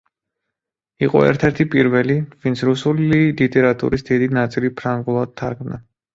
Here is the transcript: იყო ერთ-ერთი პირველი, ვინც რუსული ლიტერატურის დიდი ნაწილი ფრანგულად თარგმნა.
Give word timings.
იყო 1.07 1.19
ერთ-ერთი 1.25 1.67
პირველი, 1.75 2.15
ვინც 2.47 2.65
რუსული 2.71 3.07
ლიტერატურის 3.43 4.09
დიდი 4.09 4.33
ნაწილი 4.41 4.75
ფრანგულად 4.83 5.39
თარგმნა. 5.45 5.81